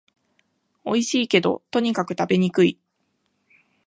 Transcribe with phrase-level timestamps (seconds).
[0.83, 2.79] おいしいけど、とにかく食べにくい